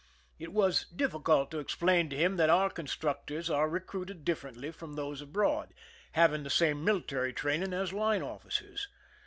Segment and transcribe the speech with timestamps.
[0.39, 5.21] It was difficult to explain to him that our constructors are recruited differently from those
[5.21, 5.75] abroad,
[6.13, 8.87] having the same military training as line officers.